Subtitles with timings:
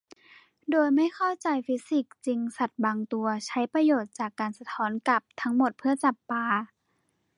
[0.71, 6.45] โดยไม่เข้าใจฟิสิกส์จริงสัตว์บางตัวใช้ประโยชน์จากการสะท้อนกลับทั้งหมดเพื่อจับปลา